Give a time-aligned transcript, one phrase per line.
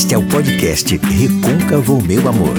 [0.00, 2.54] Este é o podcast Recôncavo Meu Amor.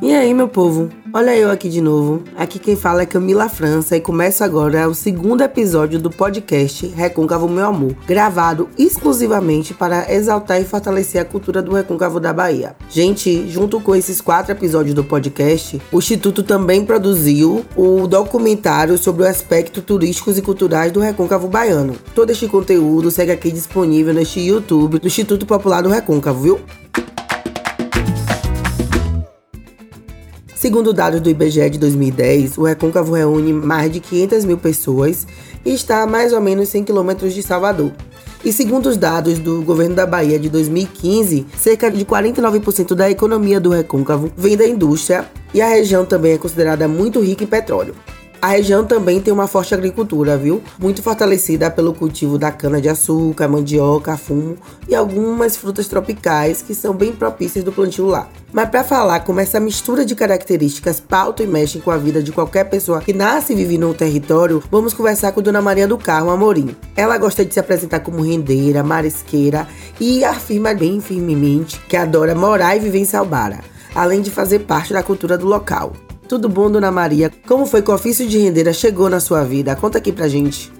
[0.00, 0.88] E aí, meu povo?
[1.18, 2.22] Olha eu aqui de novo.
[2.36, 7.48] Aqui quem fala é Camila França e começa agora o segundo episódio do podcast Recôncavo
[7.48, 12.76] Meu Amor, gravado exclusivamente para exaltar e fortalecer a cultura do Recôncavo da Bahia.
[12.90, 19.22] Gente, junto com esses quatro episódios do podcast, o Instituto também produziu o documentário sobre
[19.22, 21.96] os aspectos turísticos e culturais do Recôncavo Baiano.
[22.14, 26.60] Todo este conteúdo segue aqui disponível neste YouTube do Instituto Popular do Recôncavo, viu?
[30.56, 35.26] Segundo dados do IBGE de 2010, o Recôncavo reúne mais de 500 mil pessoas
[35.62, 37.92] e está a mais ou menos 100 quilômetros de Salvador.
[38.42, 43.60] E segundo os dados do governo da Bahia de 2015, cerca de 49% da economia
[43.60, 47.94] do Recôncavo vem da indústria e a região também é considerada muito rica em petróleo.
[48.40, 50.62] A região também tem uma forte agricultura, viu?
[50.78, 54.56] Muito fortalecida pelo cultivo da cana-de-açúcar, mandioca, fumo
[54.88, 58.28] e algumas frutas tropicais que são bem propícias do plantio lá.
[58.52, 62.30] Mas para falar como essa mistura de características pauta e mexe com a vida de
[62.30, 66.30] qualquer pessoa que nasce e vive no território, vamos conversar com Dona Maria do Carmo
[66.30, 66.76] Amorim.
[66.94, 69.66] Ela gosta de se apresentar como rendeira, marisqueira
[69.98, 73.60] e afirma bem firmemente que adora morar e viver em Salbara,
[73.94, 75.92] além de fazer parte da cultura do local.
[76.28, 77.30] Tudo bom, Dona Maria?
[77.46, 79.76] Como foi que o ofício de rendeira chegou na sua vida?
[79.76, 80.72] Conta aqui pra gente.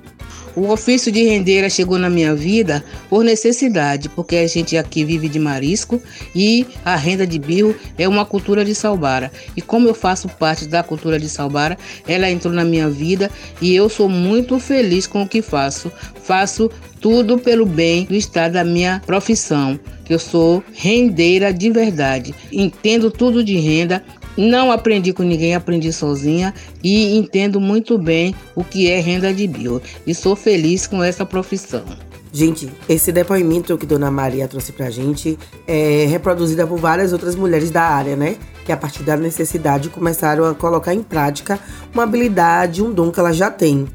[0.56, 5.28] O ofício de rendeira chegou na minha vida por necessidade, porque a gente aqui vive
[5.28, 6.02] de marisco
[6.34, 9.30] e a renda de birro é uma cultura de Salbara.
[9.56, 13.30] E como eu faço parte da cultura de Salbara, ela entrou na minha vida
[13.60, 15.92] e eu sou muito feliz com o que faço.
[16.24, 16.68] Faço
[17.00, 22.34] tudo pelo bem do estado da minha profissão, que eu sou rendeira de verdade.
[22.50, 24.02] Entendo tudo de renda,
[24.36, 29.46] não aprendi com ninguém, aprendi sozinha e entendo muito bem o que é renda de
[29.46, 29.80] bio.
[30.06, 31.84] E sou feliz com essa profissão.
[32.32, 37.70] Gente, esse depoimento que Dona Maria trouxe pra gente é reproduzida por várias outras mulheres
[37.70, 38.36] da área, né?
[38.64, 41.58] Que a partir da necessidade começaram a colocar em prática
[41.94, 43.86] uma habilidade, um dom que ela já tem.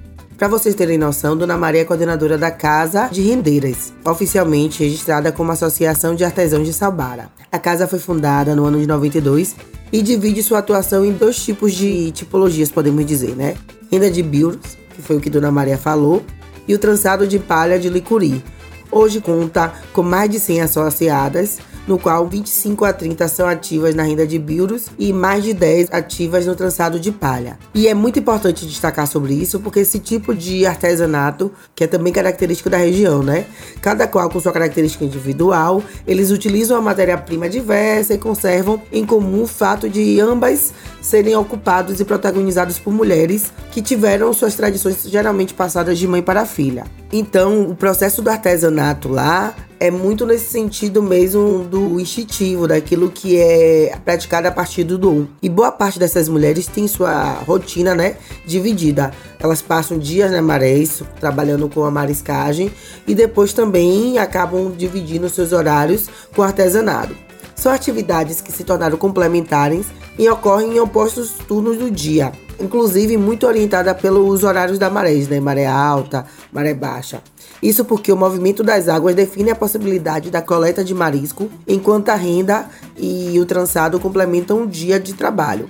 [0.42, 5.52] Para vocês terem noção, Dona Maria é coordenadora da Casa de Rendeiras, oficialmente registrada como
[5.52, 7.30] Associação de Artesãos de Salbara.
[7.52, 9.56] A casa foi fundada no ano de 92
[9.94, 13.54] e divide sua atuação em dois tipos de tipologias, podemos dizer, né?
[13.92, 14.58] Renda de bios,
[14.96, 16.24] que foi o que Dona Maria falou,
[16.68, 18.44] e o trançado de palha de licuri.
[18.92, 24.04] Hoje conta com mais de 100 associadas, no qual 25 a 30 são ativas na
[24.04, 27.58] renda de biuros e mais de 10 ativas no trançado de palha.
[27.74, 32.14] E é muito importante destacar sobre isso porque esse tipo de artesanato, que é também
[32.14, 33.46] característico da região, né?
[33.82, 39.44] Cada qual com sua característica individual, eles utilizam a matéria-prima diversa e conservam em comum
[39.44, 45.54] o fato de ambas serem ocupados e protagonizados por mulheres que tiveram suas tradições geralmente
[45.54, 46.86] passadas de mãe para filha.
[47.14, 53.38] Então, o processo do artesanato lá é muito nesse sentido mesmo do instintivo, daquilo que
[53.38, 55.26] é praticado a partir do dom.
[55.42, 59.12] E boa parte dessas mulheres tem sua rotina, né, dividida.
[59.40, 62.72] Elas passam dias na marés, trabalhando com a mariscagem,
[63.06, 67.14] e depois também acabam dividindo seus horários com artesanato.
[67.56, 73.46] São atividades que se tornaram complementares e ocorrem em opostos turnos do dia, inclusive muito
[73.46, 75.40] orientada pelos horários da maré, né?
[75.40, 77.22] Maré alta, maré baixa.
[77.62, 82.16] Isso porque o movimento das águas define a possibilidade da coleta de marisco, enquanto a
[82.16, 82.68] renda
[82.98, 85.68] e o trançado complementam um dia de trabalho.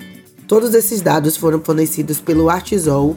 [0.47, 3.15] Todos esses dados foram fornecidos pelo Artisol.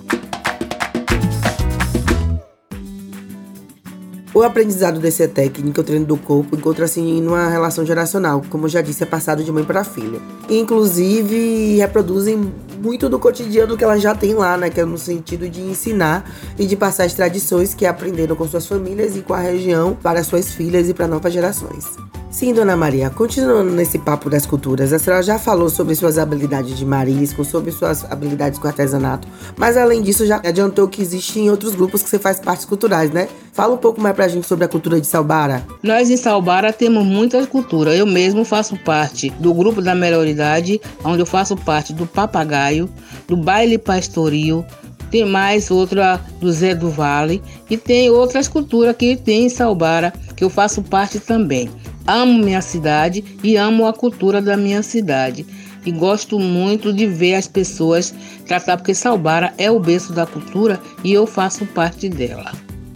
[4.35, 8.83] O aprendizado dessa técnica, o treino do corpo, encontra-se em uma relação geracional, como já
[8.83, 10.21] disse, é passado de mãe para filha.
[10.51, 12.53] Inclusive, reproduzem
[12.85, 14.69] muito do cotidiano que elas já têm lá, né?
[14.69, 18.67] Que é no sentido de ensinar e de passar as tradições que aprenderam com suas
[18.67, 21.97] famílias e com a região para suas filhas e para novas gerações.
[22.35, 26.77] Sim, Dona Maria, continuando nesse papo das culturas, a senhora já falou sobre suas habilidades
[26.77, 31.77] de marisco, sobre suas habilidades com artesanato, mas além disso já adiantou que existem outros
[31.77, 33.29] grupos que você faz partes culturais, né?
[33.53, 35.65] Fala um pouco mais pra gente sobre a cultura de Salbara.
[35.81, 37.95] Nós em Salbara temos muita cultura.
[37.95, 42.91] Eu mesmo faço parte do grupo da melhor idade, onde eu faço parte do papagaio,
[43.29, 44.65] do baile pastoril,
[45.09, 47.41] tem mais outra do Zé do Vale
[47.71, 51.71] e tem outras culturas que tem em Salbara que eu faço parte também.
[52.07, 55.47] Amo minha cidade e amo a cultura da minha cidade.
[55.87, 58.15] E gosto muito de ver as pessoas
[58.47, 62.53] tratar, porque Salbara é o berço da cultura e eu faço parte dela.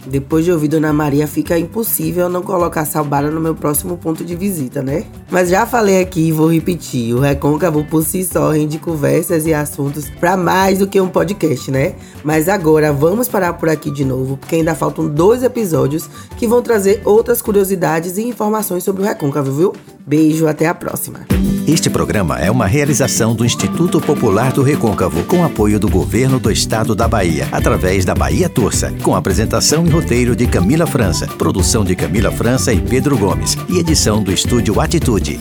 [0.09, 4.35] Depois de ouvir Dona Maria, fica impossível não colocar Salbara no meu próximo ponto de
[4.35, 5.05] visita, né?
[5.29, 9.53] Mas já falei aqui e vou repetir: o Recôncavo por si só rende conversas e
[9.53, 11.93] assuntos para mais do que um podcast, né?
[12.23, 16.61] Mas agora vamos parar por aqui de novo, porque ainda faltam dois episódios que vão
[16.61, 19.73] trazer outras curiosidades e informações sobre o Recôncavo, viu?
[20.05, 21.19] Beijo, até a próxima.
[21.69, 26.51] Este programa é uma realização do Instituto Popular do Recôncavo, com apoio do Governo do
[26.51, 31.85] Estado da Bahia, através da Bahia Torça, com apresentação e roteiro de Camila França, produção
[31.85, 35.37] de Camila França e Pedro Gomes, e edição do Estúdio Atitude.